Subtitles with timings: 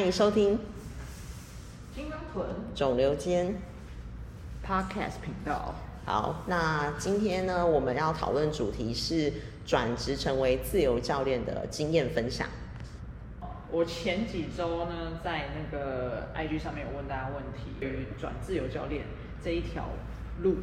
[0.00, 0.58] 欢迎收听
[1.94, 3.54] 金刚臀肿瘤间。
[4.66, 5.74] Podcast 频道。
[6.06, 9.30] 好，那今天呢，我们要讨论主题是
[9.66, 12.48] 转职成为自由教练的经验分享。
[13.70, 19.04] 我前几周呢，在那个 IG 上面有问大家问题，对于转自由教练
[19.44, 19.84] 这一条
[20.40, 20.60] 路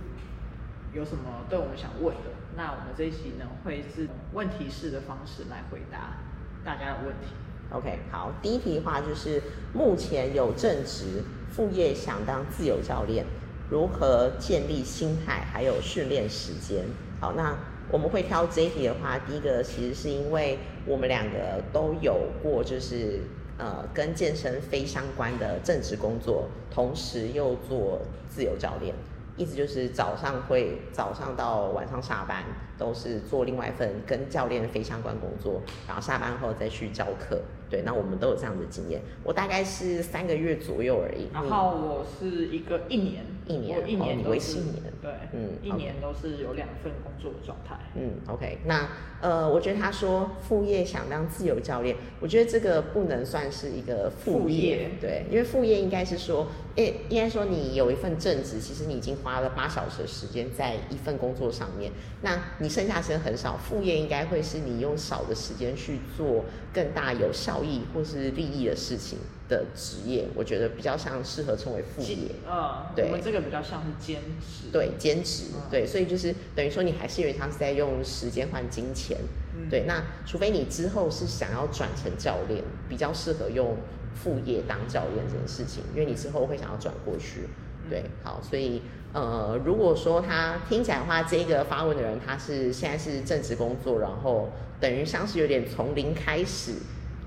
[0.95, 2.31] 有什么对我们想问的？
[2.55, 6.17] 那我们这一期呢，会是问题式的方式来回答
[6.65, 7.35] 大家的问题。
[7.69, 9.41] OK，好，第一题的话就是
[9.73, 11.21] 目前有正职，
[11.51, 13.25] 副业想当自由教练，
[13.69, 16.85] 如何建立心态还有训练时间？
[17.19, 17.57] 好，那
[17.91, 23.19] 我们会挑这一题的话，第一个其实是因为我们两个都有过，就是
[23.57, 28.95] 呃跟健身非相关的正职工作，同时又做自由教练。
[29.35, 32.43] 意思就是早上会早上到晚上下班
[32.77, 37.41] 都是做另外一份跟教练非相关工作，然后下班后再去教课。
[37.69, 39.01] 对，那我们都有这样的经验。
[39.25, 41.27] 我大概是三个月左右而已。
[41.33, 47.77] 然后我是一个一年，一年我一年都是期一年对，嗯一年都是有两份工作的状态。
[47.95, 48.87] 嗯，OK，那
[49.19, 72.17] 呃，我觉得他说副业想当自由教练，我觉得这个不能算是一个副副业，业对，因为副业应该是说，诶，应该说你有一份正职，其实你已经花了八小时的时间在一份工作上面，那你剩下时间很少，副业应该会是你用少的时间去做更大有效益或是利益的事情的职业，我觉得比较像适合称为副业。
[72.49, 73.05] 嗯，对。
[73.05, 74.69] 我们这个比较像是兼职。
[74.71, 79.17] 对，兼职嗯，对，所以就是等于说你还是因为他是在用时间换金钱，
[79.55, 79.69] 嗯。
[79.69, 83.77] 对，那除非你之后是想要转成教练，比较适合用
[84.13, 87.47] 副业当教练这件事情，因为你之后会想要转过去，
[87.89, 88.81] 对，好，所以
[89.13, 94.49] 呃，如果说他听起来的话，这个发问的人他是现在是正职工作，然后
[94.79, 96.73] 等于像是有点从零开始，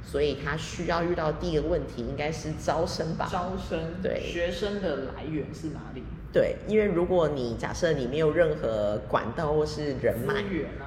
[0.05, 4.21] 所以他需要遇到第一个问题应该是招生吧，招生，对。
[4.21, 6.03] 学生的来源是哪里？
[6.33, 10.45] 对，因为如果你假设你没有任何管道或是人脉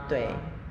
[0.08, 0.30] 对，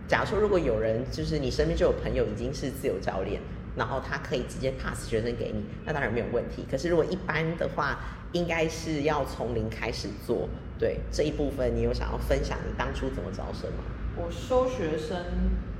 [0.08, 3.40] 假如说如果有人就是你身边就有朋友已经是自由教练，
[3.76, 6.64] 然后他可以直接 pass 学生给你，那当然没有问题。
[6.70, 7.98] 可是如果一般的话，
[8.32, 10.48] 应该是要从零开始做。
[10.78, 13.84] 对这一部分，你有想要分享你当初怎么招生吗？
[14.16, 15.16] 我收学生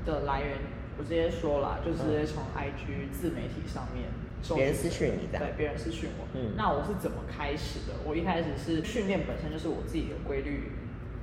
[0.07, 0.59] 的来源，
[0.97, 4.05] 我直接说了，就直接从 IG 自媒体上面
[4.43, 6.27] 收别人私讯你这样对，别人私讯我。
[6.35, 7.95] 嗯那我是怎么开始的？
[8.05, 10.71] 我一开始是训练本身就是我自己有规律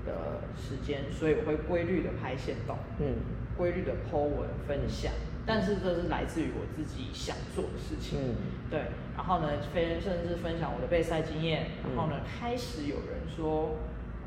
[0.05, 3.15] 的时间，所以我会规律的拍线动，嗯
[3.55, 5.13] 规律的 po 文分享。
[5.49, 8.19] 但是这是来自于我自己想做的事情。
[8.21, 8.35] 嗯
[8.69, 8.85] 对，
[9.17, 13.75] 然后呢，分甚至分享我的备赛经验，然后呢，嗯开始有人说，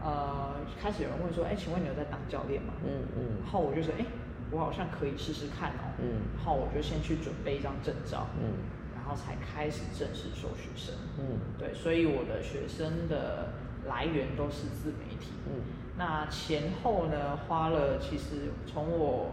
[0.02, 2.74] 呃，开始有人问说，哎，请问你有在当教练吗？
[2.84, 4.04] 嗯嗯然后我就说，哎，
[4.50, 5.94] 我好像可以试试看哦。
[6.02, 8.58] 嗯然后我就先去准备一张证照，嗯
[8.92, 10.92] 然后才开始正式收学生。
[11.20, 13.50] 嗯对，所以我的学生的
[13.86, 15.30] 来源都是自媒体。
[15.46, 15.62] 嗯
[15.94, 19.30] 那前后呢，花了其实从我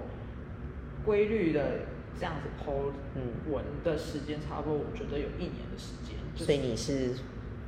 [1.06, 1.82] 规律的
[2.18, 3.52] 这样子 PO 嗯。
[3.52, 6.16] 文的时间，差不多我觉得有一年的时间。
[6.34, 7.16] 就是所以你是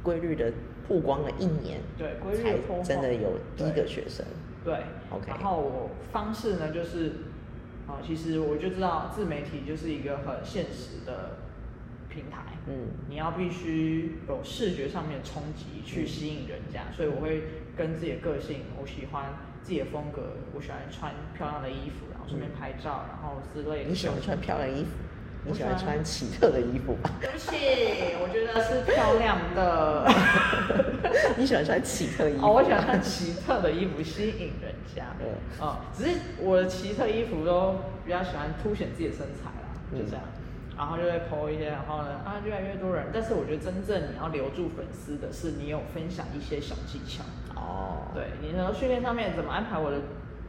[0.04, 0.52] 规律的
[0.88, 4.26] 曝光了一年，对规律才真的有第一个学生。
[4.64, 4.74] 对
[5.10, 7.14] OK 然后我方式呢，就是
[7.88, 11.38] 啊，其实我就知道自媒体就是一个很现实的
[12.10, 12.90] 平台，嗯。
[13.10, 17.44] 你要必须有视觉上面的冲击去吸引人家，所以我会
[17.76, 19.34] 跟自己的个性，我喜欢
[19.64, 20.22] 自己的风格，
[20.54, 23.90] 我喜欢穿漂亮的衣服，然后顺便拍照，然后之类的。
[23.90, 24.90] 你喜欢穿漂亮衣服，
[25.46, 27.10] 你喜欢我喜欢穿奇特的衣服吧？
[27.22, 27.56] 对不起，
[28.22, 30.08] 我觉得是漂亮的。
[31.38, 32.46] 你喜欢穿奇特衣服？
[32.46, 35.06] 哦，我喜欢穿奇特的衣服吸引人家。
[35.20, 35.28] 嗯
[35.62, 40.24] 嗯，只是我的奇特衣服都比较喜欢凸显自己的身材啦，就这样。
[40.82, 43.06] 然后就会 po 一些，然后呢，啊，越来越多人。
[43.14, 47.24] 但是我觉得真正你要留住粉丝的是你有分享一些小技巧。
[47.56, 49.98] 哦，对，你的训练上面怎么安排我的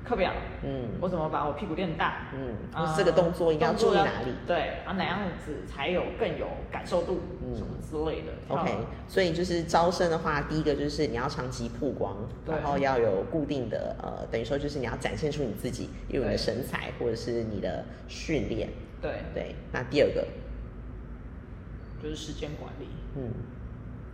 [0.03, 0.33] 课表？
[0.65, 2.29] 嗯我怎么把我屁股练大？
[2.33, 8.33] 嗯，啊这个动作应该要注意哪里对，啊，哪样子才有更有感受度，嗯什么之类的。
[8.49, 8.75] ？OK，
[9.07, 18.71] 所以就是招生的话，第一个就是你要长期曝光，然后要有固定的呃，等于说就是你要展现出你自己，有你的对身材或者是你的训练。
[19.03, 20.27] 对，对，那第二个，
[22.01, 22.87] 就是时间管理。
[23.17, 23.31] 嗯。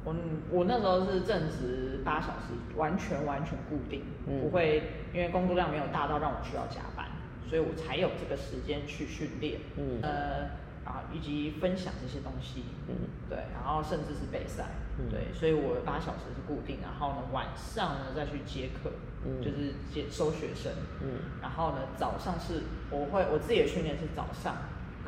[0.05, 0.15] 我
[0.51, 4.41] 我那时候是正值八小时，完全完全固定，嗯。
[4.41, 4.83] 不会
[5.13, 7.07] 因为工作量没有大到让我需要加班，
[7.47, 10.01] 所以我才有这个时间去训练，嗯。
[10.01, 10.49] 呃，
[10.87, 12.95] 然后以及分享这些东西，嗯。
[13.29, 14.65] 对，然后甚至是备赛，
[14.99, 15.11] 嗯。
[15.11, 18.91] 对，所以我八小时是固定，然后呢晚上呢再去接课，
[19.27, 19.43] 嗯。
[19.43, 21.21] 就是接收学生，嗯。
[21.43, 24.57] 然后呢早上是我会我自己的训练是早上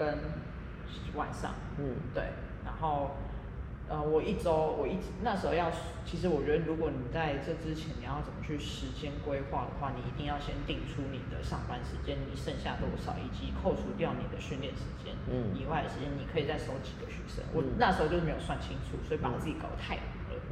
[0.00, 0.16] 跟
[1.14, 2.24] 晚上，嗯对，
[2.64, 3.10] 然后
[3.86, 4.50] 呃，我一周
[4.80, 5.70] 我一那时候要，
[6.06, 17.44] 其实我觉得如果你在这之前你要怎么去时间规划的话，你一定要先定出你的上班时间，你剩下多少，以及扣除掉你的训练时间嗯以外的时间，你可以再收几个学生。
[17.52, 19.98] 我嗯那时候就是没有算清楚，所以把自己搞得太。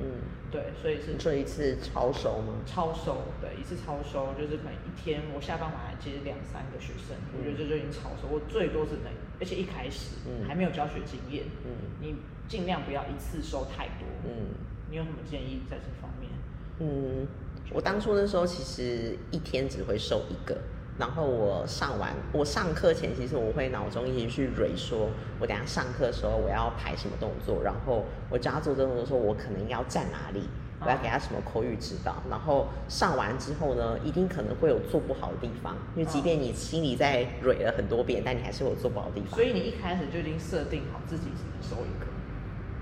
[0.01, 2.55] 嗯，对，所以是这一次超收吗？
[2.67, 8.29] 超收，对，一次超收就是可能一天我下班晚来接两三个学生，我觉得这就已经超收。
[8.31, 12.17] 我最多只能，而且一开始嗯还没有教学经验，嗯你
[12.49, 14.07] 尽量不要一次收太多。
[14.25, 14.55] 嗯
[14.91, 16.31] 你有什么建议在这方面？
[16.79, 17.27] 嗯，
[17.75, 20.57] 我当初那时候其实一天只会收一个，
[20.99, 25.09] 然后我上完我上课前，其实我会脑中一直去蕊说，
[25.39, 30.43] 我等下上课的时候我要排什么动作，然后我教他做这个动作的时候，我可能要站哪里。
[30.81, 39.35] 我要给他什么口语指导，然后上完之后呢，一定可能会有做不好的地方，因为即便你心里在蕊了很多遍，但你还是有做不好的地方。
[39.35, 42.07] 所以你一开始就已经设定好自己只能收一个。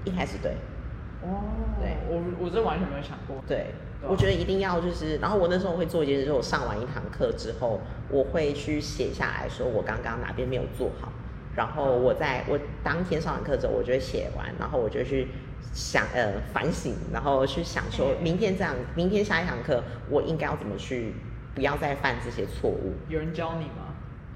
[0.05, 0.57] 一开始对，
[1.23, 1.43] 哦
[1.81, 3.37] 对我我这完全没有想过。
[3.47, 3.67] 对，
[4.01, 7.81] 对啊我觉得一定要就是，然后我那时候会做一件事，就是我上完一堂课之后，
[8.11, 11.13] 我会去写下来说我刚刚哪边没有做好，
[11.55, 15.29] 然后我在我当天上完课之后，我就会写完，然后我就去
[15.73, 21.15] 想呃反省，然后去想说嗯明天这样，明天下一堂课我应该要怎么去，
[21.55, 22.95] 不要再犯这些错误。
[23.09, 23.86] 有人教你吗？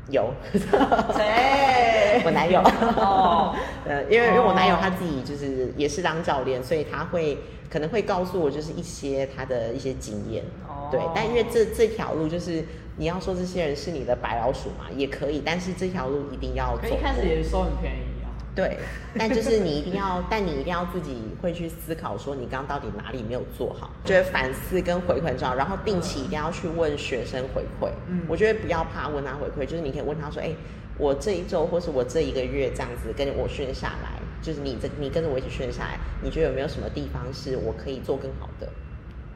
[0.08, 2.60] 有，谁 我男友。
[2.60, 3.54] 哦
[3.86, 7.38] 呃，因为因为我男友哦他自己就是也是当教练，所以他会
[7.70, 10.44] 可能会告诉我就是一些他的一些经验。
[10.68, 12.64] 哦对，但因为这这条路就是
[12.96, 18.09] 你要说这些人是你的白老鼠嘛，也可以，但是这条路一定要走可一开始过也收很便宜啊。
[18.54, 18.78] 对，
[19.16, 27.90] 但就是你一定要，但你一定要自己会去思考，说你刚刚到底哪里没有做好，觉得反思跟回馈很重要，然后定期一定要去问学生回馈。
[28.08, 30.54] 嗯我觉得不要怕问他回馈，就是你可以问他说，哎、
[30.98, 38.68] 我这一周或是我这一个月这样子跟我训练下来，就是你这你跟着我一起训练下来，你觉得有没有什么地方是我可以做更好的？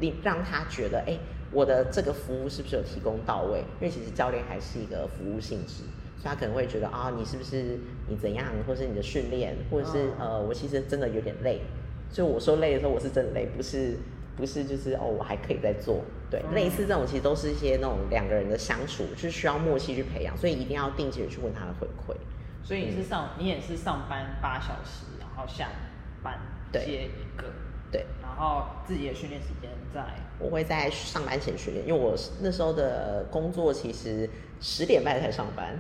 [0.01, 1.17] 你让他觉得，哎、
[1.53, 3.61] 我的这个服务是不是有提供到位？
[3.81, 5.85] 因为其实教练还是一个服务性质，
[6.25, 7.79] 所以他可能会觉得啊，你是不是
[8.09, 10.21] 你怎样，或是你的训练，或者是、嗯。
[10.21, 11.61] 呃，我其实真的有点累。
[12.11, 13.99] 所以我说累的时候，我是真的累，不是
[14.35, 16.01] 不是就是哦，我还可以再做。
[16.31, 16.55] 对，嗯。
[16.55, 22.17] 类似这种其实都是一些那种两个人的相处，就是需要默契去培养，所以一定要定期的去问他的回馈。
[22.63, 25.69] 所以你是上，你也是上班八小时，然后下
[26.23, 26.41] 班
[26.73, 26.87] 对。
[26.87, 27.45] 接一个，
[27.93, 30.03] 对，然后自己的训练时间在？
[30.39, 34.29] 我会在上班前训练，因为我那时候的工作其实
[34.61, 35.79] 十点半才上班，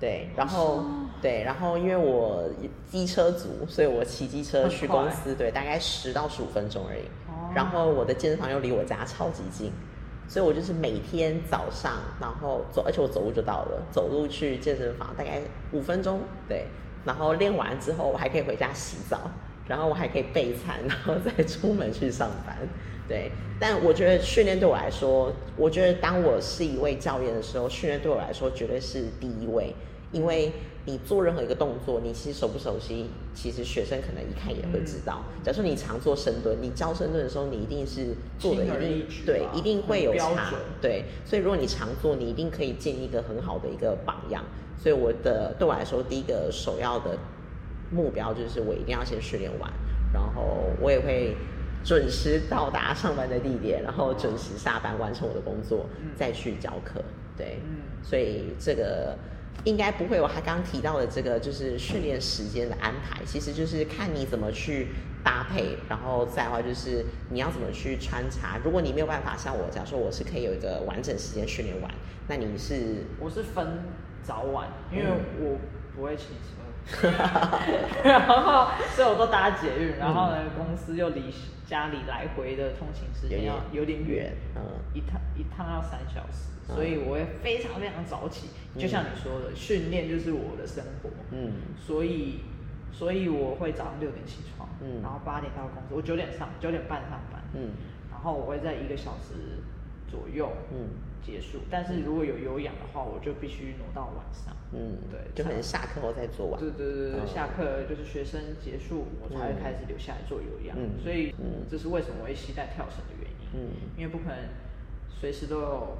[0.00, 0.82] 对，然后、
[1.20, 2.44] 对，然后因为我
[2.90, 7.02] 机车族，所以我骑机车去公司，对，大概十到十五分钟而已。
[7.28, 9.72] 哦然后我的健身房又离我家超级近，
[10.28, 15.42] 所以我就是每天早上，然后走，而且我走路就到了，走路去健身房大概
[15.72, 16.66] 五分钟，对，
[17.04, 19.18] 然后练完之后我还可以回家洗澡，
[19.66, 22.56] 然后我还可以备餐，然后再出门去上班，
[23.08, 23.32] 对。
[23.58, 29.74] 但我觉得训练对我来说，我觉得当我是一位教练的时候，训练对我来说绝对是第一位，
[30.12, 30.52] 因为
[30.86, 35.22] 你做任何一个动作，你其实熟不熟悉，其实学生可能一看也会知道。
[35.42, 41.04] 假如说你常做深蹲，你教深蹲的时候，你一定是做的一定对一定会有差对。
[41.24, 44.42] 所以如果你常做，你一定可以建立一个很好的一个榜样。
[44.76, 47.16] 所以我的对我来说，第一个首要的
[47.90, 49.70] 目标就是我一定要先训练完，
[50.12, 51.36] 然后我也会
[51.84, 57.02] 准时到达上班的地点，然后准时下班完成我的工作，嗯再去教课。
[57.36, 59.16] 对，嗯所以这个
[59.64, 64.88] 应该不会有他刚刚提到的这个就是训练时间的安排，其实就是看你怎么去
[65.22, 68.58] 搭配，然后再的话就是你要怎么去穿插。
[68.64, 71.90] 如果你没有办法像我，假如说我是可以有一个完整时间训练完，
[72.28, 73.84] 那你是我是分
[74.22, 75.20] 早晚，因为嗯。
[75.42, 75.58] 我
[75.96, 76.59] 不会骑车，
[78.04, 81.32] 然后所以我都搭捷运，然后呢，公司又离
[81.66, 84.62] 家里来回的通勤时间要有点远，嗯。
[84.92, 86.74] 一趟一趟要三小时，嗯。
[86.74, 91.52] 所以我会非常非常早起，就像你说的，训练就是我的生活，嗯。
[91.78, 92.40] 所以
[92.92, 95.00] 所以我会早上六点起床，嗯。
[95.02, 97.70] 然后八点到公司，我九点上九点半上班，嗯。
[98.10, 99.62] 然后我会在一个小时
[100.10, 100.88] 左右嗯
[101.24, 104.54] 结束，但是如果有有氧的话，我就必须挪到晚上。
[104.72, 106.60] 嗯，对就可能下课后再做完。
[106.60, 110.76] 对对对对，嗯下课就是学生结束，我才会开始留下来做有氧。
[110.78, 113.48] 嗯所以嗯这是为什么我会期待跳绳的原因。
[113.52, 114.36] 嗯因为不可能
[115.10, 115.98] 随时都有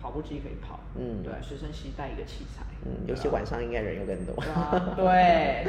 [0.00, 0.80] 跑步机可以跑。
[0.96, 2.64] 嗯对，随身携带一个器材。
[2.84, 4.34] 嗯，尤其晚上应该人又更多。
[4.36, 5.66] 对啊， 对，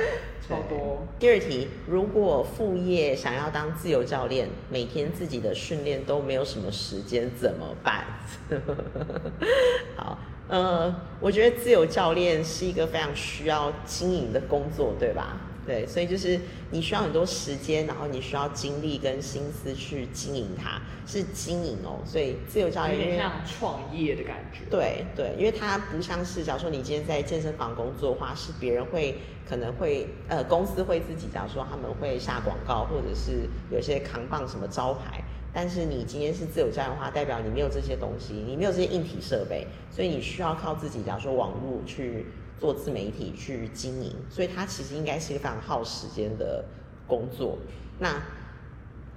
[0.47, 1.01] 超多。
[1.17, 8.05] 第二题，如果副业想要当自由教练，每天自己的训练都没有什么时间，怎么办？
[9.97, 15.37] 好，呃，我觉得自由教练是一个非常需要经营的工作，对吧？
[15.65, 16.39] 对，所以就是
[16.71, 21.99] 你需要很多时间，然后你需要精力跟心思去经营它，是经营哦。
[22.05, 24.61] 所以自由教练有点像创业的感觉。
[24.69, 35.21] 对对，因为它不像是，假如说你今天在健身房工作的话，是别人会可能会呃公司会自己假如说他们会下广告，或者是有些扛棒什么招牌。
[35.51, 42.27] 但是你今天是自由教练的话，代表你没有这些东西，你没有这些硬体设备，所以你需要靠自己，假如说网络去
[42.59, 46.65] 做自媒体去经营，所以它其实应该是一个非常耗时间的
[47.07, 47.57] 工作。
[47.97, 48.21] 那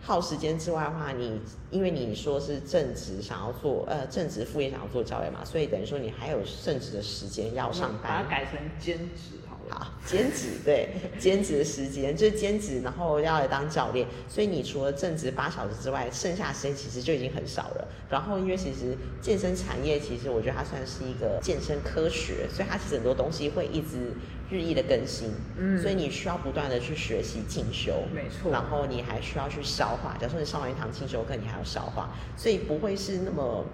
[0.01, 9.37] 耗时间之外的话，你因为你说是正职想要做，呃，正职副业想要做教练嘛，所以等于说你还有正职的时间要上班，把它改成兼职。
[9.73, 17.89] 好，兼职对，兼职的时间就是兼职，然后要来当教练，所以你除了正职八小时之外，剩下时间其实就已经很少了。
[18.11, 24.13] 然后因为其实健身产业，其实我觉得它算是一个健身科学，所以它其实很多东西会一直
[24.51, 28.53] 日益的更新，嗯，所以你需要不断的去学习进修，没错。
[28.53, 33.65] 然后你还需要去消化，假如说你上完一堂进修课，你还要消化，所以不会是那么。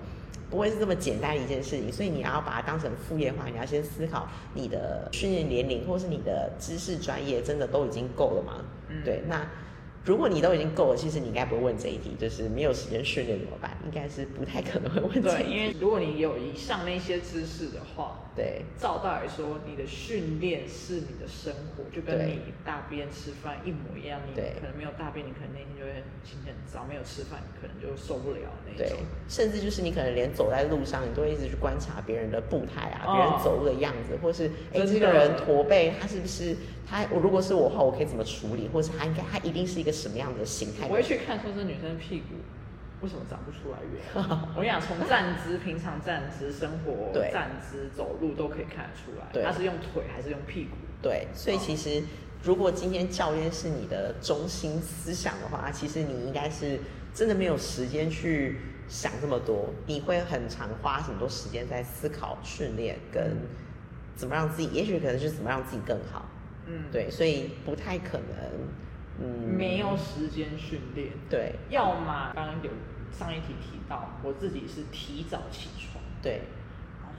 [0.50, 8.64] 不会是这么简单一件事情，所以你要把它当成副业的话，你要先思考你的训练年龄，或是你的知识专业，真的都已经够了吗？
[9.04, 9.46] 对，那。
[10.04, 13.76] 如果你都已经够了，其实你应该不会问这一题，就是没有时间训练怎么办？
[13.84, 15.22] 应该是不太可能会问。
[15.22, 24.20] 对，因为如果你有以上那些知识的话，对，照道理说，你的训练是你的生活，就跟你大便吃饭一模一样。
[24.24, 25.90] 你可能没有大便，你可能那天就会
[26.22, 28.96] 心情很糟；没有吃饭，你可能就受不了那种。
[29.28, 36.56] 甚至就是你可能连走在路上，你都会一直去观察别人的步态啊，别人走路的样子，或是哎，这个人驼背，他是不是？
[36.88, 38.68] 他我如果是我的话，我可以怎么处理？
[38.72, 40.86] 或是他应该他一定是一个什么样的形态？
[40.88, 42.36] 我会去看说这女生屁股
[43.00, 44.02] 为什么长不出来圆。
[44.56, 50.76] 我跟你讲，从站姿、平常站姿、生活站姿、走路都可以看得出来，他是用腿还是用屁股？
[51.00, 52.02] 对，所以其实
[52.42, 56.80] 如果今天教练是你的中心思想的话，其实你应该是
[57.14, 63.36] 真的没有时间去想这么多，你会很常花很多时间在思考训练跟
[64.16, 66.24] 怎么让自己，也许可能是怎么让自己更好。
[66.66, 68.50] 嗯，对，所以不太可能，
[69.20, 72.70] 嗯，没有时间训练，对，要么刚刚有
[73.10, 76.42] 上一题提到，我自己是提早起床，对，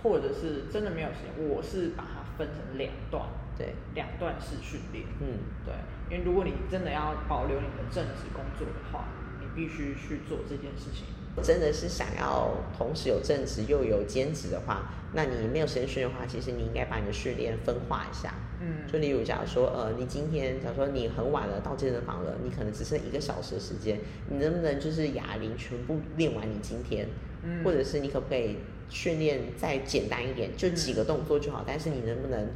[0.01, 3.23] 或者是真的没有时间，我是把它分成两段，
[3.57, 5.73] 对，两段式训练，嗯，对，
[6.09, 9.05] 因为如果你真的要保留你的正职工作的话，
[9.41, 11.05] 你必须去做这件事情。
[11.41, 18.33] 真的是想要同时有正职又有兼职的话，那你没有时间训练的话，其实你应该把你的训练分化一下。
[18.61, 23.99] 嗯，就例如假如说，呃，你今天假如说你很晚了到健身房了，你可能只剩一个小时的时间，
[24.29, 27.07] 你能不能就是哑铃全部练完你今天？
[27.43, 28.57] 嗯，或者是你可不可以
[28.89, 32.49] 训练再简单一点，就几个动作就好，但是你能不能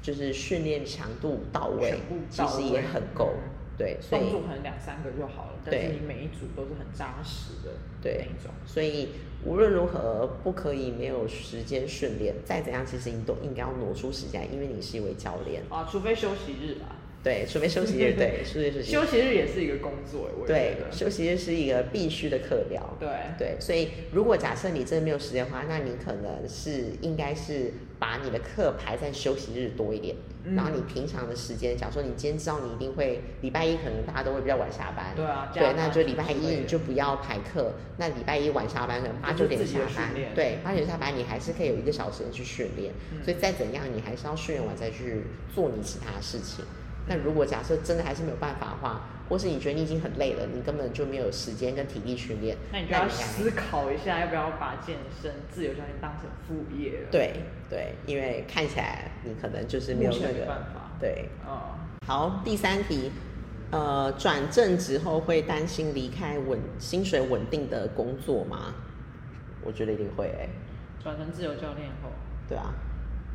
[0.00, 1.98] 就是训练强度到位，
[2.30, 3.34] 其实也很够。
[3.78, 7.70] 对，动作可能两三个就好了，但是你每一组都是很扎实的
[8.02, 8.52] 那种。
[8.66, 9.10] 所以
[9.44, 16.96] 无论如何不可以没有时间训练，再怎样其实你都应该要挪出时间，因为你是一位教练啊，除非休息日吧。
[17.20, 30.14] 对，除非休息日，对， 休息日休息日也是一个工作，对，休息日是一个必须的课表，对对，所以如果假设你真的没有时间的话，那你可能是应该是把你的课排在休息日多一点，
[30.54, 42.92] 然后你平常的时间，假如说你今天知道你一定会礼拜一可能大家都会比较晚下班，对啊，对，那就礼拜一你就不要排课，那礼拜一晚下班可能八九点下班，对，八九点下班你还是可以有一个小时去训练，
[43.24, 45.24] 所以再怎样你还是要训练完再去
[45.54, 46.64] 做你其他的事情。
[47.08, 57.08] 那如果假设真的还是没有办法的话，或是你觉得你已经很累了，你根本就没有时间跟体力训练，那你就要思考一下，要不要把健身自由教练当成副业了？
[57.10, 57.32] 对
[57.68, 60.90] 对，因为看起来你可能就是没有那个办法。
[61.00, 61.74] 对，哦，
[62.06, 63.10] 好，第三题，
[63.70, 68.74] 呃，转正之后会担心离开稳薪水稳定的工作吗？
[69.62, 70.48] 我觉得一定会诶。
[71.02, 72.10] 转成自由教练后，
[72.48, 72.72] 对啊，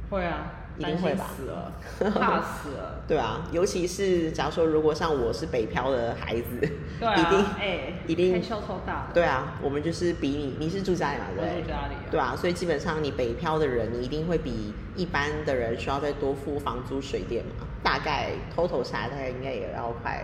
[0.10, 0.52] 会啊。
[0.78, 1.72] 一定会吧，死了，
[2.12, 3.02] 怕死了。
[3.08, 6.60] 对啊，尤其是假如说，如果像我是北漂的孩子，
[7.00, 9.08] 对啊，一定，哎，一定开销超大。
[9.14, 11.96] 对啊，我们就是比你，你是住家里嘛，对住家里。
[12.10, 17.68] 对啊，所以基本上你北漂的人，你一定会比一般的人需要再多付房租、水电嘛。
[17.84, 20.24] 大概 total 下来，大概应该也要快，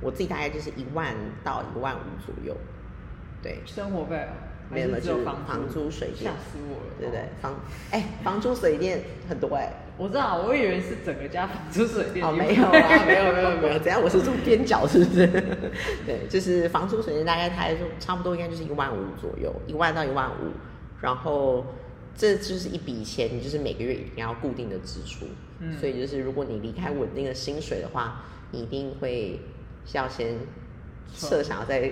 [0.00, 2.56] 我自己大概就是一万到一万五左右。
[3.42, 4.28] 对，生活费。
[4.70, 7.24] 没有，就是房租水电，吓死我了，对不对？
[7.40, 7.54] 房，
[7.90, 9.72] 哎，房租水电很多哎。
[9.98, 12.24] 我知道，我以为是整个家房租水电。
[12.24, 13.98] 哦，没有啊，没有没有没有，只要？
[13.98, 15.26] 我是住边角，是不是？
[16.06, 20.52] 对，就是房租水电大概才差不多应该就是一万五左右，一万到一万五。
[21.00, 21.64] 然后
[22.16, 25.26] 这就是一笔钱，你就是每个月一定要固定的支出。
[25.60, 29.40] 嗯所以就是如果你离开稳定的薪水的话，你一定会
[29.92, 30.36] 要先
[31.12, 31.90] 设想要再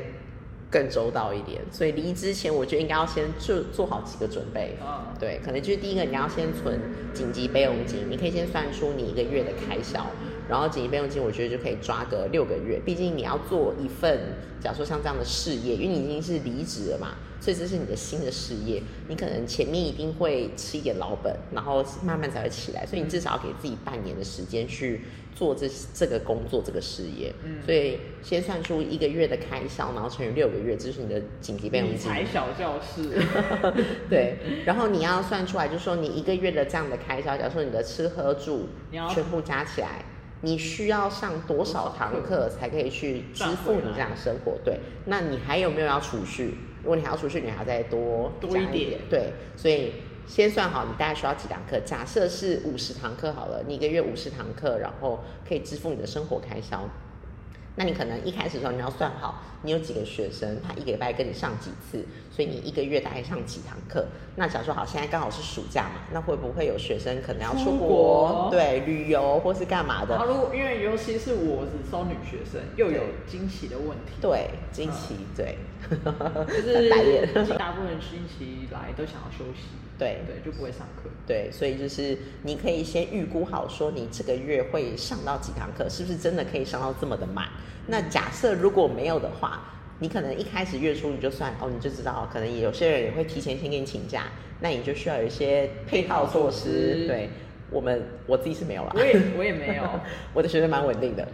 [0.71, 1.61] 更周到一点。
[1.71, 4.77] 所以离职前，我觉得应该要先做做好几个准备。
[4.81, 6.81] 啊，对，可能就是第一个，你要先存
[7.15, 10.07] 紧急备用金，你可以先算出你一个月的开销，
[10.49, 12.81] 然后紧急备用金，我觉得就可以抓个六个月。
[12.85, 14.19] 毕竟你要做一份，
[14.61, 25.03] 假如说像这样的事业，因为你已经是离职了嘛，所以这是你的新的事业，你可能前面一定会吃一点老本，然后慢慢才会起来，所以你至少要给自己半年的时间去
[25.35, 27.33] 做这这个工作这个事业。
[27.45, 32.09] 嗯所以先算出一个月的开销，然后乘以六个月，这就是你的紧急备用理金。
[32.09, 33.11] 财小教室，
[34.09, 38.69] 对，然后你要算出来，就是说你一个月的这样的开销，假如说你的吃喝住
[39.13, 40.05] 全部加起来，
[40.43, 44.59] 你需要上多少堂课才可以去支付你这样的生活？
[44.65, 46.59] 对，那你还有没有要储蓄？
[46.83, 49.95] 如果你还要储蓄，你还要再多多一点对，所以
[50.27, 51.81] 先算好你大概需要几堂课。
[51.81, 56.89] 假设是五十堂课好了，你一个月五十堂课，然后可以支付你的生活开销。
[57.77, 64.07] 那你可能一开始的时候你要算好，你有几个学生，他一个礼拜跟你上几次，所以你一个月大概上几堂课。
[64.35, 70.17] 那假如说好，现在刚好是暑假嘛，那会不会有学生可能要出出国，对，旅游或是干嘛的？
[70.17, 75.59] 然后如果因为尤其是我只收女学生，又有惊喜的问题，对，惊奇，对，
[76.47, 79.69] 就是大部分人经期来都想要休息，
[79.99, 81.09] 对对，就不会上课。
[81.27, 87.49] 对，所以就是你可以先预估好，说你这个月会上到几堂课，是不是真的可以上到这么的满？
[87.87, 89.63] 那假设如果没有的话，
[89.99, 94.25] 你可能一开始月初你就算哦，你就知道，可能有些人也会提前先给你请假，
[94.61, 97.07] 那你就需要有一些配套措施。
[97.07, 97.31] 对
[97.71, 99.83] 我们我自己是没有啦，我也 我也没有，
[100.35, 101.27] 我的学生蛮稳定的。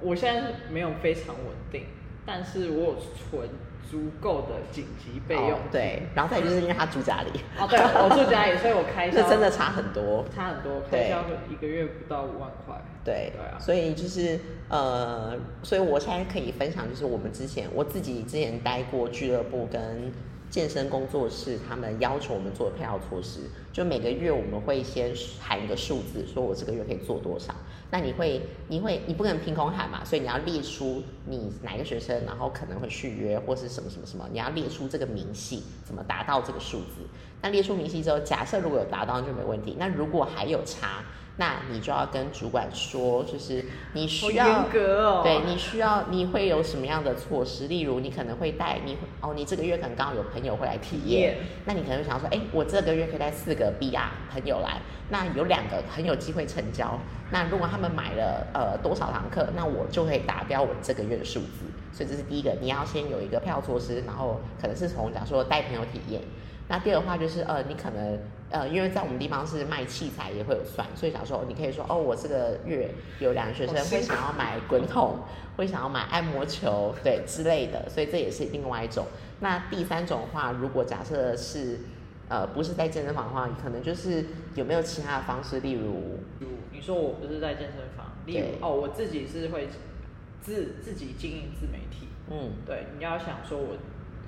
[0.00, 1.84] 我现在是没有非常稳定，
[2.26, 3.48] 但是我有存
[3.90, 5.58] 足够的紧急备用哦。
[5.70, 10.24] 对，然后再就是因为他住家里， 哦，对，我住家里，所以我开销 这真的差很多。
[10.34, 12.80] 差很多，对开销一个月不到五万块。
[13.04, 14.38] 对，对啊所以就是
[14.68, 20.12] 呃，所以我现在可以分享，就是我们之前我自己之前待过俱乐部跟
[20.50, 23.40] 健身工作室，他们要求我们做的配套措施，
[23.72, 27.54] 就每个月我们会先喊一个数字，说我这个月可以做多少。
[27.90, 37.06] 那你会，你会，你不可能凭空喊嘛，所以你要列出你哪个学生，然后可能会续约或是什么什么什么，你要列出这个明细，怎么达到这个数字。
[37.42, 41.04] 那列出明细之后，假设如果有达到就没问题，那如果还有差，
[41.38, 45.20] 那你就要跟主管说，就是你需要格哦。
[45.22, 47.68] 对你需要，你会有什么样的措施？
[47.68, 56.98] 例如，你可能会带你哦，你这个月可能刚好有朋友会来体验，那你可能会想说，哎，我这个月可以带四个 BR 朋友来，那有两个很有机会成交。
[57.30, 61.66] 那如果他们买了呃多少堂课，那我就会达标我这个月的数字。
[61.92, 66.22] 所以这是第一个，你要先有一个票措施，然后可能是从假如说带朋友体验。
[66.68, 68.18] 那第二的话就是呃，你可能
[68.50, 75.20] 呃，因为在我们地方是卖器材也会有算，所以假如说你可以说哦，我这个月有两个学生会想要买滚筒，
[75.56, 79.06] 会想要买按摩球，对之类的，所以这也是另外一种。
[79.40, 81.78] 那第三种的话，如果假设是
[82.28, 84.24] 呃不是在健身房的话，可能就是
[84.54, 89.68] 有没有其他的方式，例如如你说我不是在健身房，例如哦，我自己是会
[90.40, 92.08] 自自己经营自媒体。
[92.28, 93.76] 嗯对，你要想说我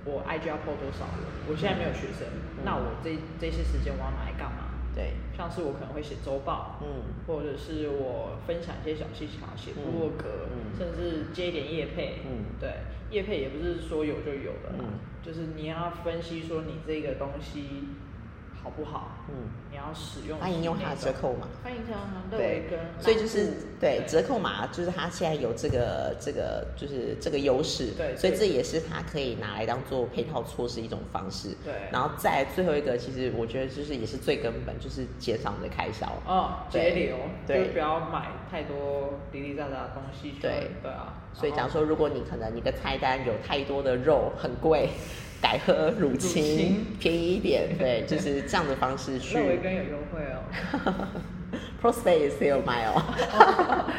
[0.04, 1.06] 我 IG 要 PO 多少，
[1.48, 2.26] 我现在没有学生，
[2.58, 4.64] 嗯那我这这些时间我要拿来干嘛？
[4.94, 12.20] 对像是我可能会写周报，嗯或者是我分享一些小技巧，写部落格，甚至接一点业配。
[12.26, 12.70] 嗯对，
[13.10, 17.84] 业配也不是说有就有的啦，嗯就是你要分析说你这个东西
[18.62, 19.34] 好不好，嗯，
[19.70, 21.46] 你要使用欢迎用它的折扣码。
[21.62, 21.92] 欢迎他
[22.30, 28.16] 乐对维跟，所以就是对折扣码，就是它现在有这个这个就是这个优势，对对。
[28.16, 31.50] 所以这也是它可以拿来当做配套措施一种方式。
[31.64, 31.72] 对。
[31.92, 36.06] 然后再最后一个，其实我觉得就是也是最根本，就是减少你的开销。
[36.26, 37.16] 哦，对节流，
[37.46, 37.66] 对。
[37.66, 40.34] 就不要买太多零零杂杂的东西。
[40.40, 40.70] 对。
[40.82, 44.90] 对啊，所以然后讲说，如果你可能你的菜单有太多的肉，很贵，
[45.40, 49.46] 改喝乳清便宜一点，对，就是这样的方式去那。
[49.46, 51.06] 维根有优惠哦。
[51.80, 53.02] Prospay 也是有卖哦。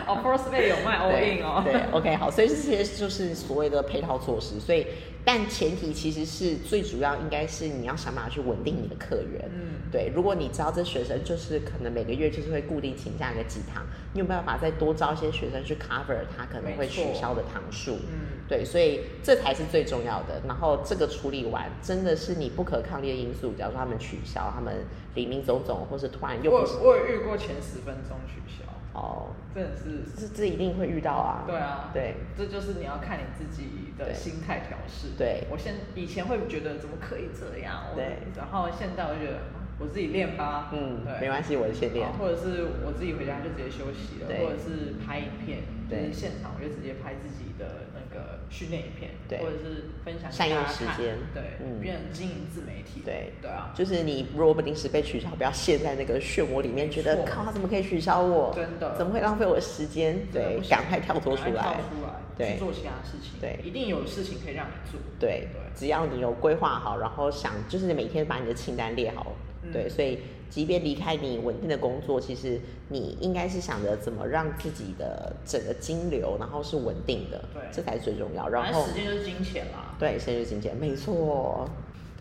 [0.08, 1.63] 哦，Prospect 有卖 all in 哦。
[1.63, 4.60] 对，OK，好，所以这些就是所谓的配套措施。
[4.60, 4.86] 所以，
[5.24, 9.50] 但前提其实是最主要，应该是你要想办法去稳定你的客源。
[9.54, 17.94] 嗯对，如果你知道这学生就是可能每个月就是会固定请假个几堂，你有没有办法再多招一些学生去 cover 他可能会取消的堂数？
[17.94, 20.42] 嗯，对，所以这才是最重要的。
[20.48, 30.01] 然后这个处理完，真的是你不可抗力的因素，假如说他们取消，他们零零总总，或是突然又我我有遇过前十分钟取消，哦，真的是。
[30.17, 31.43] 这这一定会遇到啊。
[31.45, 35.10] 对啊，对，这就是你要看你自己的心态调试。
[35.17, 35.43] 对。
[35.51, 38.17] 我现以前会觉得怎么可以这样，对。
[38.36, 42.12] 然后现在我就觉得啊我自己练吧，嗯，对，没关系，我先练。
[42.19, 46.12] 或者是我自己回家就直接休息了，或者是拍影片，就对。
[46.12, 49.39] 是现场我就直接拍自己的那个训练影片，对。
[49.39, 51.80] 或者是分享给善用时间对，嗯。
[51.82, 53.34] 变成经营自媒体，对。
[53.41, 58.52] 对啊，就是你如果不临时被取消，不要陷在那个漩涡里面，觉得靠他怎么可以取消我？
[58.56, 58.95] 真的。
[58.98, 60.19] 怎么会浪费我的时间？
[60.32, 61.52] 对赶快跳脱出来。
[61.52, 61.74] 跳。
[61.74, 62.54] 出来，对。
[62.54, 63.60] 去做其他事情，对。
[63.63, 70.19] 一定有事情可以让你做，对对，只要你有规划好，然后想就是每天把你的清单列好，嗯对，所以
[70.50, 78.48] 即便离开你稳定的工作，其实你应该是想着怎么让自己的整个金流，然后是稳定的，对这才是最重要。
[78.50, 81.69] 然反后正时间就是金钱啦，对，时间就是金钱，没错。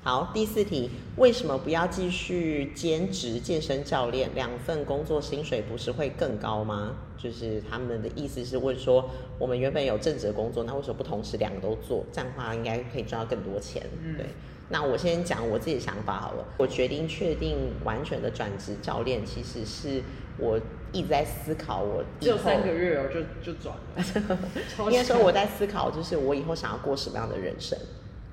[0.00, 4.30] 好，第四题，为什么不要继续兼职健身教练？
[4.34, 6.96] 两份工作薪水不是会更高吗？
[7.18, 12.04] 就是他们的意思是问说，我们原本有正职的工作，那为什么不同时两个都做？
[12.12, 13.82] 这样的话应该可以赚到更多钱。
[14.02, 14.26] 嗯对，
[14.70, 16.44] 那我先讲我自己的想法好了。
[16.58, 20.02] 我决定确定完全的转职教练，其实是
[20.38, 20.60] 我
[20.92, 24.38] 一直在思考我以只有三个月哦，就就转了，
[24.74, 27.78] 超应该说我在思考，就是我以后想要过什么样的人生。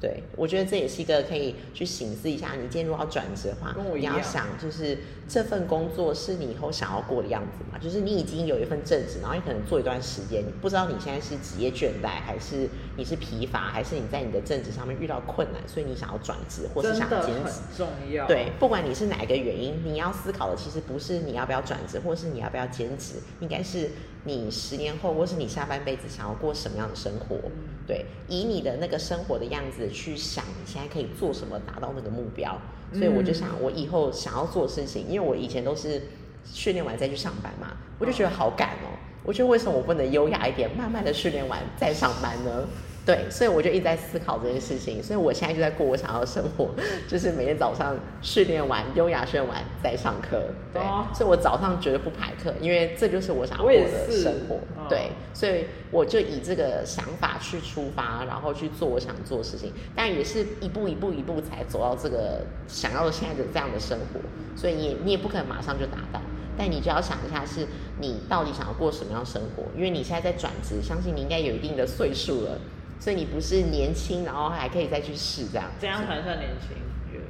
[0.05, 2.53] 对，我觉得这也是一个可以去醒思一下。
[2.53, 4.95] 你今天如果要转职的话跟我，一样你要想，就是
[5.27, 7.79] 这份工作是你以后想要过的样子嘛？
[7.79, 17.53] 就是你已经有一份正职，然后你可能做一段时间，你不知道你现在是职业倦怠，还是你是疲乏，还是你在你的正职上面遇到困难，所以你想要转职，或是想兼职很。
[17.75, 23.89] 重要，对，不管你是哪一个原因，你要思考的其实不是你要不要转职，或是你要不要兼职，应该是
[24.25, 27.37] 你十年后，或是你下半辈子想要过什么样的生活。
[27.45, 27.51] 嗯
[27.87, 32.59] 对，以你的那个生活的样子去想，你现在可以做什么达到那个目标。
[32.91, 36.01] 所以我就想，我以后想要做的事情，因为我以前都是
[36.43, 38.89] 训练完再去上班嘛，我就觉得好赶哦。
[39.23, 42.67] 我觉得为什么我不能优雅一点，慢慢的训练完再上班呢？
[43.05, 46.71] 对，所以我就一直在思考这件事情，所以我现在就在过我想要的生活，
[47.07, 50.41] 就是每天早上训练完，优雅训练完再上课。
[50.73, 54.55] 对，哦所以我早上绝对不排课，因为这就是我想要过的生活。
[54.77, 64.19] 嗯对，所以我就以这个想法去出发，然后去做我想做的事情，但也是一步一步一步才走到这个想要现在的这样的生活，
[64.55, 66.19] 所以你也你也不可能马上就达到。
[66.57, 67.67] 但你就要想一下，是
[67.99, 69.63] 你到底想要过什么样的生活？
[69.75, 72.59] 因为你现在在转职，相信你应该有一定的岁数了，
[73.05, 75.69] 所以你不是年轻，然后还可以再去试这样。
[75.79, 77.25] 这样才算年轻，我觉得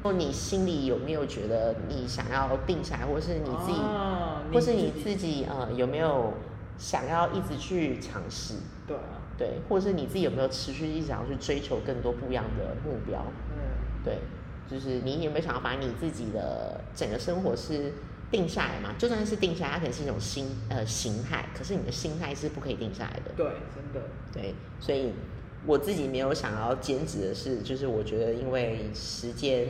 [0.00, 6.32] 说你心里有没有觉得你想要定下来，或是你自己，哦或是你自己自己呃有没有
[6.78, 8.54] 想要一直去尝试？
[8.86, 13.22] 对啊，对，或者是你自己有没有持续一直想要去追求更多不一样的目标？
[13.50, 13.60] 嗯，
[14.02, 14.20] 对，
[14.70, 17.92] 就是你有没有想要把你自己的整个生活是
[18.30, 18.94] 定下来嘛？
[18.96, 23.32] 就算是定下来，它可能是一种心呃形态，可是你的心态是不可以定下来的。
[23.36, 25.12] 对，真的，对，所以
[25.66, 29.68] 我自己没有想要兼职的是，就是我觉得因为时间，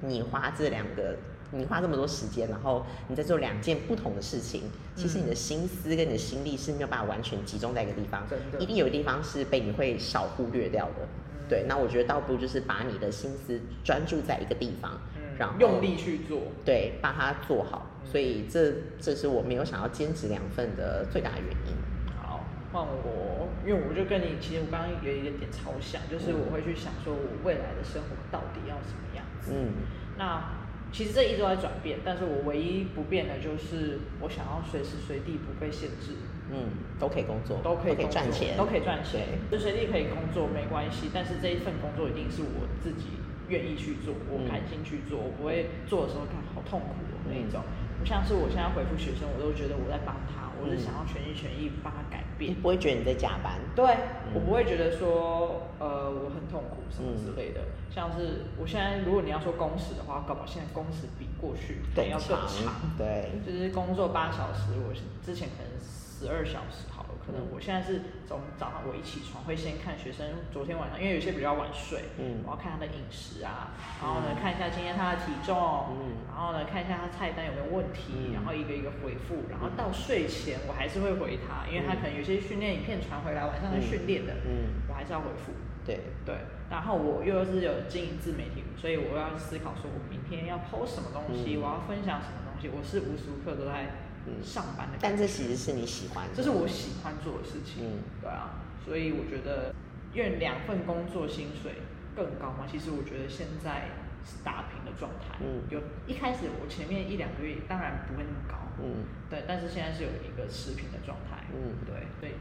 [0.00, 1.16] 你花这两个，
[1.52, 4.62] 你花这么多时间，然后你在做两件不同的事情，
[4.96, 11.02] 其实你的心思跟你的心力是没有办法完全集中在一个地方真的，一定有地方是被你会少忽略掉的。
[11.02, 11.08] 嗯
[11.46, 17.86] 对，那我觉得倒不如就是把你的心思专注在一个地方，嗯，然后用力去做，对，把它做好。
[17.90, 21.74] 嗯所以这这是我没有想要兼职两份的最大原因。
[22.14, 29.52] 好，换我，因为我就跟你，其实我刚刚有一点点超像，就是我会去想说，我未来的生活到底要什么样子。
[29.56, 29.72] 嗯
[30.16, 30.44] 那
[30.92, 36.14] 其实这一直都在转变，但是我唯一不变的就是我想要随时随地不被限制，
[36.52, 36.70] 嗯，
[37.00, 41.10] 都可以工作，都可以赚钱，都可以赚钱对，就随地可以工作没关系。
[41.12, 47.60] 但是这一份工作一定是我自己愿意去做，我嗯开心去做，我不会做的时候看好痛苦的那一种。
[47.60, 52.54] 嗯不像是我现在回复学生，我都觉得我在帮他，我是想要全心全意帮他改变你。
[52.56, 53.54] 不会觉得你在加班。
[53.74, 53.86] 对，
[54.28, 57.62] 嗯我不会觉得说，呃，我很痛苦什么之类的。
[57.88, 62.74] 像是我现在，如果你要说工时的话，搞不好现在工时比过去还要更长。
[62.98, 64.92] 对，就是工作八小时，我
[65.24, 66.84] 之前可能十二小时
[67.26, 75.56] 可能我现在是从早上我一起床会先看学生昨天晚上，因为有些比较晚睡，嗯我要看他的饮食啊，然后呢看一下今天他的体重，
[75.96, 85.52] 嗯然后呢看一下他菜单有没有问题，嗯然后一个一个回复，然后到睡前我还是会回他，因为他可能有些训练影片传回来，晚上在训练的，嗯，我还是要回复。
[85.84, 86.34] 对，对，
[86.70, 94.03] 然后我又是有经营自媒体，所以我要思考说，我明天要 PO 什么东西，嗯我要分享什么东西，我是无时无刻都在嗯
[94.42, 95.16] 上班的感但。
[95.16, 98.02] 这其实是你喜欢的，这是我喜欢做的事情，嗯。
[98.20, 99.74] 对啊，所以我觉得，
[100.12, 101.82] 因为两份工作薪水
[102.14, 103.90] 更高嘛，其实我觉得现在
[104.24, 105.62] 是打平的状态，嗯。
[105.70, 109.04] 有一开始我前面一两个月当然不会那么高，嗯。
[109.30, 111.78] 对，但是现在是有一个持平的状态，嗯。
[111.84, 112.32] 对，所以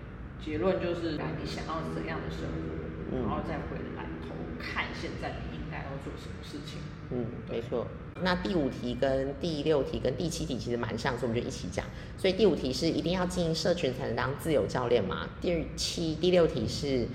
[0.44, 3.22] 结论就是来你想要怎样的生活，嗯。
[3.22, 6.80] 然后再回来头看现在你应该要做什么事情。
[7.12, 7.88] 嗯，没错。
[8.22, 11.86] 那第五题跟第六题跟第七题其实蛮像，所以我们就一起讲。
[12.18, 15.28] 所以第五题是一定要经营社群才能当自由教练嘛？
[15.42, 17.08] 第七、第六题是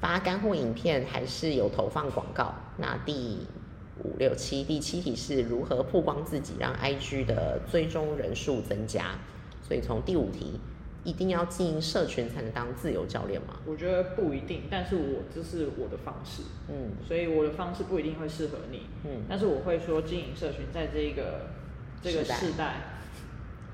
[0.00, 2.54] 发干货影片还是有投放广告？
[2.78, 3.46] 那第
[4.02, 9.18] 五六七第七题是如何曝光自己，让 IG 的追踪人数增加？
[9.66, 10.60] 所以从第五题。
[11.04, 13.60] 一定要经营社群才能当自由教练吗？
[13.66, 21.50] 我觉得不一定，但是我这是我的方式，嗯，所以我的方式不一定会适合你，嗯，但是我会说经营社群在这个
[22.02, 22.76] 这个时代，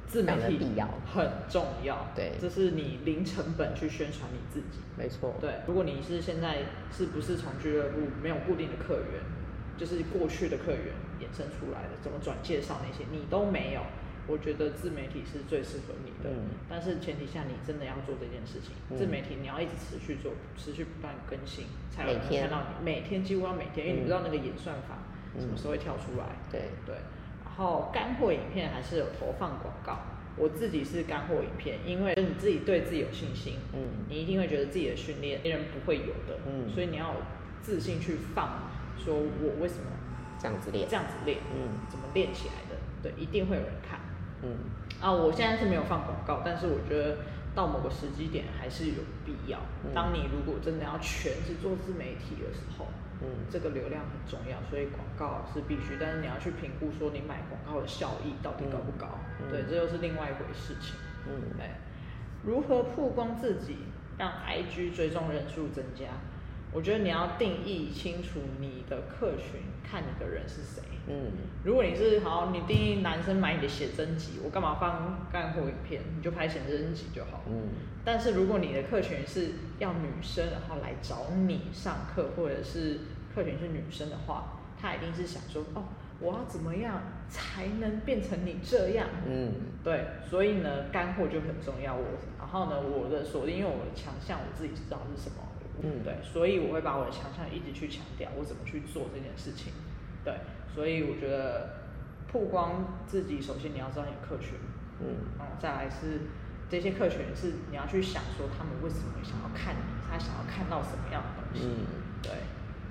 [0.07, 0.89] 自媒体必要。
[1.07, 6.59] 很重要，对，这是你零成本去宣传你自己，没错，对，如果你是现在
[6.91, 9.23] 是不是从俱乐部没有固定的客源，
[9.79, 13.83] 就是过去的客源衍生出来的，怎么转介绍那些你都没有。
[14.31, 16.31] 我觉得自媒体是最适合你的，
[16.69, 18.71] 但是前提下你真的要做这件事情。
[18.97, 22.85] 自媒体你要一直持续做，持续不断更新，才有人看到你。
[22.85, 24.99] 每天几乎要每天，因为你不知道那个演算法
[25.39, 26.25] 什么时候会跳出来。
[26.51, 26.95] 对对。
[27.45, 29.99] 然后干货影片还是有投放广告。
[30.37, 37.17] 我自己是干货影片，因为你自己对自己有信心，嗯，你一定会觉得自己的训练别人不会有的，嗯，所以你要
[37.61, 39.91] 自信去放，说我为什么
[40.39, 42.81] 这样子练，这样子练，嗯，怎么练起来的？
[43.03, 43.99] 对，一定会有人看。
[44.43, 44.57] 嗯
[45.01, 47.19] 啊，我现在是没有放广告，但是我觉得
[47.55, 49.59] 到某个时机点还是有必要。
[49.95, 52.87] 当你如果真的要全职做自媒体的时候，
[53.23, 55.97] 嗯，这个流量很重要，所以广告是必须。
[56.01, 59.07] 但是你要去评估说你买广告的效益到底高不高，
[59.51, 60.95] 对，这又是另外一回事情。
[61.27, 61.69] 嗯，对，
[62.45, 63.79] 如何曝光自己，
[64.19, 66.07] 让 IG 追踪人数增加？
[66.73, 70.83] 我觉得你要定义清楚你的客群，看你的人是谁。
[71.09, 71.33] 嗯，
[71.65, 76.01] 如果你是好，你定义男生买你的写真集，我干嘛放干货影片？
[76.17, 77.43] 你就拍写真集就好。
[77.49, 77.69] 嗯，
[78.05, 83.01] 但是如果你的客群是要女生，然后来找你上课，或者是
[83.35, 85.83] 客群是女生的话，他一定是想说，哦，
[86.21, 89.09] 我要怎么样才能变成你这样？
[89.27, 89.53] 嗯，
[89.83, 91.97] 对，所以呢，干货就很重要。
[91.97, 92.05] 我，
[92.39, 95.39] 然后呢，我的锁定，因为我的强项我自己知道是什么。
[95.83, 99.73] 嗯，对，所以我会把我的强项一直去强调，我怎么去做这件事情。
[100.25, 100.35] 对，
[100.75, 101.71] 所以我觉得
[102.31, 104.59] 曝光自己，首先你要知道你的客群，
[105.01, 106.29] 嗯，然后再来是
[106.69, 111.67] 这些客群是你要去想说他们为什么想要看你，他想要看到什么样的东西。
[111.67, 111.87] 嗯，
[112.23, 112.33] 对，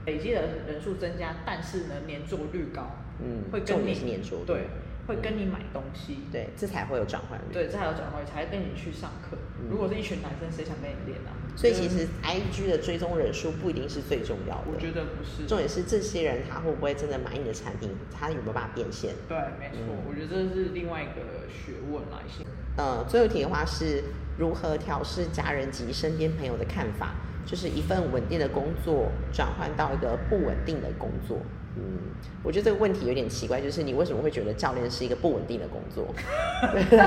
[0.05, 4.67] 累积的人数增加，但是呢，粘着率高，嗯，会跟你粘着对。
[5.09, 9.35] 会跟你买东西，对，这才会有转换率，对，这才有转换率，才跟你去上课。
[9.67, 11.33] 如果是一群男生，谁想跟你练啊？
[11.55, 15.47] 所以其实 I G 的追踪人数不一定是最重要的，我觉得不是。
[15.47, 19.15] 重点是这些人他会不会真的买你的产品，他有没有办法变现？
[19.27, 22.45] 对，没错，我觉得这是另外一个学问来性。
[22.77, 24.03] 呃，最后一题的话是
[24.37, 27.15] 如何调试家人及身边朋友的看法，
[27.47, 31.39] 就是一份稳定的工作转换到一个不稳定的工作。
[31.75, 31.99] 嗯，
[32.43, 36.07] 我觉得这个问题有点奇怪，就是你为什么会觉得教练是一个不稳定的工作，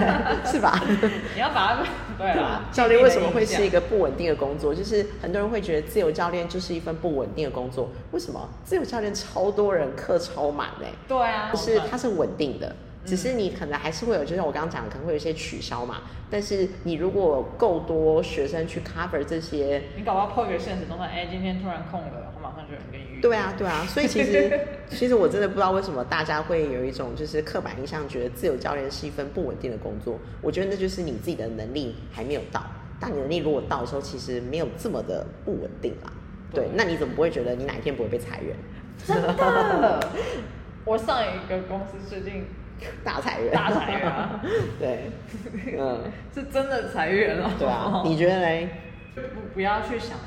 [0.46, 0.81] 是吧？
[1.35, 1.85] 你要把它
[2.16, 4.75] 对啊， 教练为什么会是一个不稳定的工作？
[4.75, 8.48] 就是很多人会觉得自由教练就是一份不稳定的工作，为什么？
[8.64, 12.75] 自由教练超多人课超满嘞，对啊，就是它是稳定的。
[13.05, 16.03] 只是你可能还是会有，就像我刚刚讲，可能会有一些取消嘛。
[16.31, 23.12] 但是你如果够多学生去 cover 这些，你搞不好破一个现实中的，哎，今天突然空了，我马上就有人跟你。
[23.22, 23.87] 对啊，对啊。
[23.88, 30.18] 所以其实， 其实我真的不知道为什么大家会有一种就是刻板印象，觉得自由教练是一份不稳定的工作。
[30.42, 32.62] 我觉得那就是你自己的能力还没有到。
[33.00, 36.12] 当你能力如果到的时候，其实没有这么的不稳定啊。
[36.52, 38.54] 对，那你怎么不会觉得你哪一天不会被裁员？
[39.06, 40.08] 真的，
[40.85, 42.44] 我上一个公司最近。
[43.04, 44.42] 大裁员，大裁员啊！
[44.80, 45.11] 对，
[45.78, 46.02] 嗯，
[46.35, 47.48] 是真的裁员了。
[47.56, 48.68] 对啊，你觉得嘞？
[49.14, 49.20] 不
[49.54, 50.18] 不要去想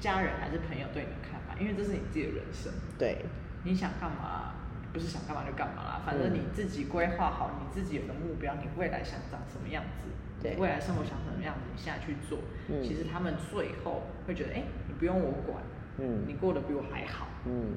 [0.00, 1.23] 家人还是朋友对你的
[1.60, 2.72] 因为这是你自己的人生。
[2.98, 3.24] 对，
[3.64, 4.54] 你想干嘛？
[4.92, 10.06] 不是想干嘛就干嘛啦，反正你自己规划好，你自己有个目标，你未来想长什么样子，
[10.40, 12.38] 对，未来生活想什么样子，你现在去做。
[12.68, 15.64] 嗯，其实他们最后会觉得，哎，你不用我管，
[15.98, 17.74] 嗯，你过得比我还好，嗯，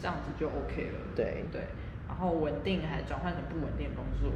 [0.00, 0.98] 这样子就 OK 了。
[1.14, 1.60] 对对。
[2.08, 4.32] 然后稳定还转换成不稳定工作，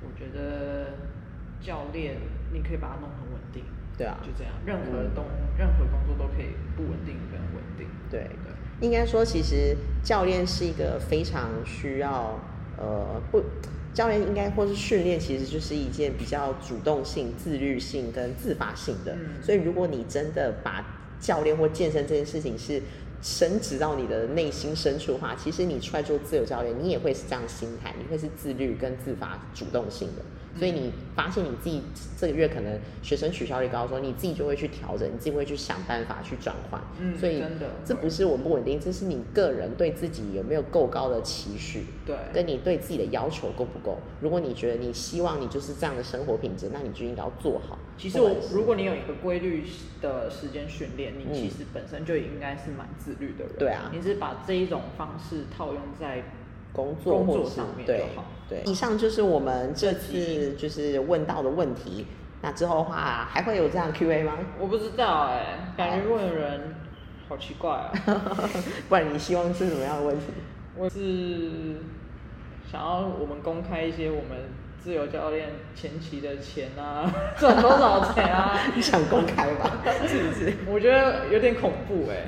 [0.00, 0.94] 我觉得
[1.60, 2.16] 教练
[2.50, 3.10] 你可以把它弄
[3.98, 5.24] 对啊，就这样，任何东
[5.58, 8.52] 任何工作都可以不稳定跟稳定，对对。
[8.80, 12.38] 应该说，其实教练是一个非常需要
[12.76, 13.42] 呃不，
[13.92, 19.16] 教练应该或是训练，其实就是一件比较主动性、自律性跟自发性的。
[19.42, 20.86] 所以，如果你真的把
[21.18, 22.80] 教练或健身这件事情是
[23.20, 30.22] 升值到你的内心深处的话，其实你出来做自由教练，你也会是这样心态，你会是自律跟自发、主动性的。
[30.58, 31.82] 所以你发现你自己
[32.18, 36.80] 这个月可能学生取消率高的时候，你自己就会去调整，你自己会去想办法去转换。
[37.00, 41.86] 嗯所以真的这不是稳不稳定，这是你个人对自己有没有够高的期许。
[42.04, 43.98] 对，跟你对自己的要求够不够？
[44.20, 47.78] 如果你觉得你希望你就是这样的生活品质，那你就应该要做好。
[47.96, 49.64] 其实我如果你有一个规律
[50.00, 53.54] 的时间训练，你嗯其实本身就应该是蛮自律的人。
[53.58, 56.22] 对啊你是把这一种方式套用在
[56.72, 58.62] 工作或者是对好对。
[58.64, 62.06] 以上就是我们这次就是问到的问题。
[62.40, 64.38] 那之后的话还会有这样 Q&A 吗？
[64.60, 66.74] 我不知道哎、感觉问的人
[67.28, 67.92] 好奇怪啊。
[68.88, 70.26] 不然你希望是什么样的问题？
[70.76, 71.80] 我是
[72.70, 74.50] 想要我们公开一些我们
[74.82, 78.58] 自由教练前期的钱啊， 赚多少钱啊？
[78.74, 79.78] 你想公开吧？
[80.06, 80.52] 是不是？
[80.66, 82.26] 我觉得有点恐怖哎、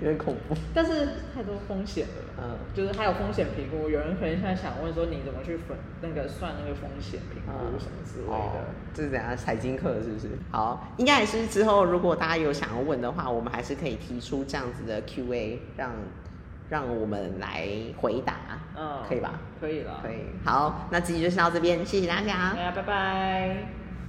[0.00, 0.54] 有点恐怖。
[0.74, 2.12] 但是太多风险了。
[2.44, 8.32] 嗯就是还有风险评估，有人可能现在想问说你怎么去分那个算那个风险评估什么之类的。
[8.32, 8.64] 哦，
[8.94, 10.28] 这是怎样财经课是不是？
[10.50, 15.92] 好，应该还是之后如果大家有想要问的话，我们还是可以提出这样子的 Q&A，让
[16.68, 18.34] 让我们来回答，
[18.76, 19.40] 嗯，可以吧？
[19.60, 20.00] 可以了。
[20.02, 20.26] 可以。
[20.44, 22.56] 好，那这集就先到这边，谢谢大家大。
[22.56, 23.81] 家拜拜。